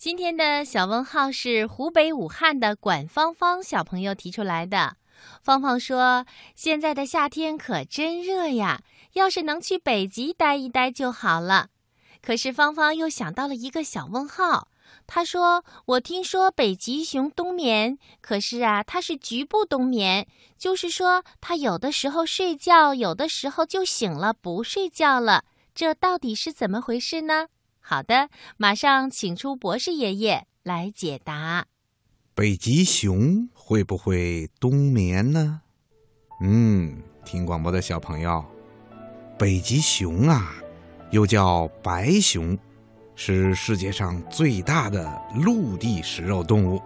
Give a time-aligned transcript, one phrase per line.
[0.00, 4.96] 今天的小问号是湖北武汉的管芳芳小朋友提出来的。
[5.42, 6.24] 芳芳说
[6.56, 8.80] ：“现在的夏天可真热呀，
[9.12, 11.68] 要是能去北极待一待就好了。”
[12.24, 14.68] 可是芳芳又想到了一个小问号。
[15.06, 20.26] 她说：“我听说北极熊冬眠，可是啊，它是局部冬眠，
[20.56, 25.44] 就是说它有的时候睡觉，有的时候就醒了不睡觉了。
[25.74, 27.48] 这到底是怎么回事呢？”
[27.90, 31.66] 好的，马上请出博士爷爷来解答。
[32.36, 35.60] 北极熊会不会冬眠呢？
[36.40, 38.44] 嗯，听广播的小朋友，
[39.36, 40.54] 北极熊啊，
[41.10, 42.56] 又叫白熊，
[43.16, 46.80] 是世界上最大的陆地食肉动物。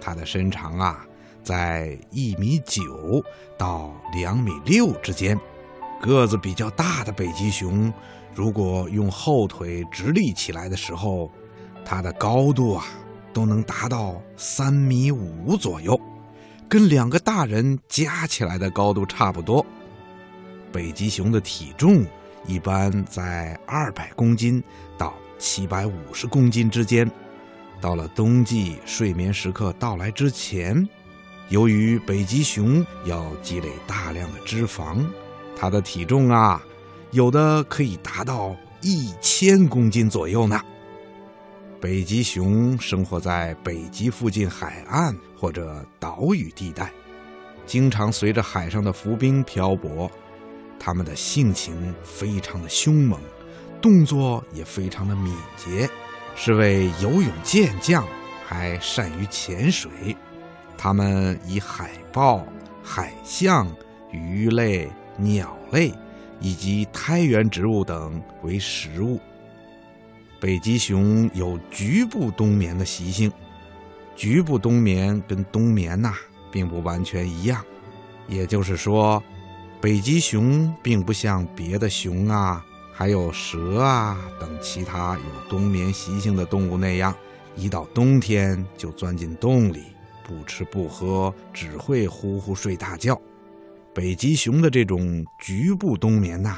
[0.00, 1.06] 它的身长啊，
[1.42, 3.22] 在一米九
[3.58, 5.38] 到两米六之间。
[6.00, 7.92] 个子比较大的北极熊。
[8.34, 11.30] 如果用后腿直立起来的时候，
[11.84, 12.86] 它的高度啊
[13.32, 16.00] 都能达到三米五左右，
[16.68, 19.64] 跟两个大人加起来的高度差不多。
[20.72, 22.04] 北极熊的体重
[22.46, 24.62] 一般在二百公斤
[24.96, 27.10] 到七百五十公斤之间。
[27.80, 30.88] 到了冬季睡眠时刻到来之前，
[31.48, 35.04] 由于北极熊要积累大量的脂肪，
[35.54, 36.62] 它的体重啊。
[37.12, 40.58] 有的可以达到一千公斤左右呢。
[41.78, 46.90] 北极熊生活在北极附近海岸或者岛屿地带，
[47.66, 50.10] 经常随着海上的浮冰漂泊。
[50.78, 53.20] 它们的性情非常的凶猛，
[53.82, 55.88] 动作也非常的敏捷，
[56.34, 58.06] 是位游泳健将，
[58.46, 60.16] 还善于潜水。
[60.78, 62.44] 它们以海豹、
[62.82, 63.70] 海象、
[64.10, 65.92] 鱼类、鸟类。
[66.42, 69.18] 以及苔原植物等为食物。
[70.40, 73.32] 北极熊有局部冬眠的习性，
[74.16, 76.14] 局部冬眠跟冬眠呐
[76.50, 77.64] 并不完全一样，
[78.26, 79.22] 也就是说，
[79.80, 87.14] 北极熊并不像别的熊啊，还有蛇啊等其他有冬眠习性的动物那样，
[87.54, 89.84] 一到冬天就钻进洞里，
[90.24, 93.16] 不吃不喝，只会呼呼睡大觉。
[93.94, 96.56] 北极熊的这种局部冬眠呐，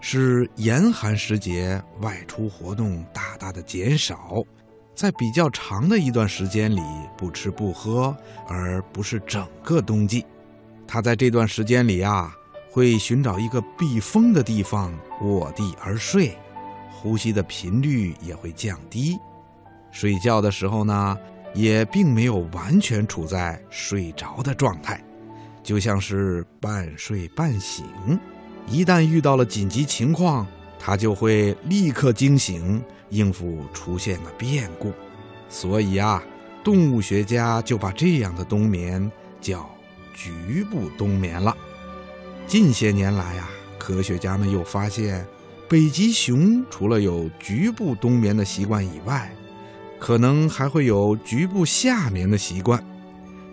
[0.00, 4.42] 是严寒时节外出活动大大的减少，
[4.94, 6.82] 在比较长的一段时间里
[7.16, 8.14] 不吃不喝，
[8.46, 10.26] 而不是整个冬季。
[10.86, 12.34] 它在这段时间里啊，
[12.70, 14.92] 会寻找一个避风的地方
[15.22, 16.36] 卧地而睡，
[16.92, 19.16] 呼吸的频率也会降低，
[19.90, 21.16] 睡觉的时候呢，
[21.54, 25.02] 也并没有完全处在睡着的状态。
[25.68, 27.84] 就像是半睡半醒，
[28.66, 30.46] 一旦遇到了紧急情况，
[30.78, 34.94] 它就会立刻惊醒，应付出现的变故。
[35.50, 36.22] 所以啊，
[36.64, 39.12] 动物学家就把这样的冬眠
[39.42, 39.68] 叫
[40.14, 41.54] 局部冬眠了。
[42.46, 45.26] 近些年来啊，科学家们又发现，
[45.68, 49.30] 北极熊除了有局部冬眠的习惯以外，
[50.00, 52.82] 可能还会有局部夏眠的习惯。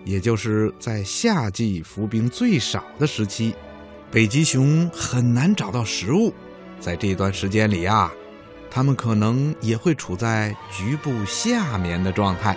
[0.05, 3.53] 也就是在夏季浮冰最少的时期，
[4.09, 6.33] 北极熊很难找到食物。
[6.79, 8.13] 在这段时间里啊，
[8.69, 12.55] 它们可能也会处在局部夏眠的状态。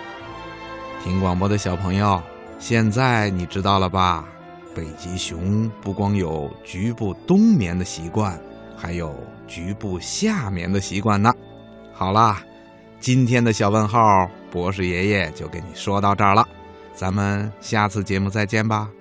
[1.03, 2.21] 听广播的小朋友，
[2.59, 4.27] 现在你知道了吧？
[4.75, 8.39] 北极熊不光有局部冬眠的习惯，
[8.77, 9.15] 还有
[9.47, 11.33] 局部夏眠的习惯呢。
[11.91, 12.43] 好啦，
[12.99, 16.47] 今天的小问号，博士爷爷就给你说到这儿了。
[16.99, 18.91] 咱们下次节目再见吧。